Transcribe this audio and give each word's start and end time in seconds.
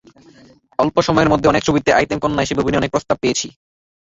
অল্প 0.79 0.95
সময়ের 1.07 1.31
মধ্যে 1.31 1.49
অনেক 1.49 1.63
ছবিতে 1.67 1.89
আইটেম 1.93 2.19
কন্যা 2.21 2.43
হিসেবে 2.43 2.61
অভিনয়ের 2.61 2.81
অনেক 2.81 2.93
প্রস্তাব 2.93 3.17
পেয়েছি। 3.21 3.47